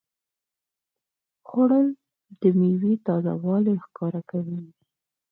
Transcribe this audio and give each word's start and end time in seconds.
خوړل 1.47 1.87
د 2.41 2.43
میوې 2.59 2.93
تازهوالی 3.07 3.75
ښکاره 3.83 4.21
کوي 4.29 4.59